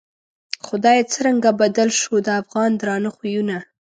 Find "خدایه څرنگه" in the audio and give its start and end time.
0.65-1.51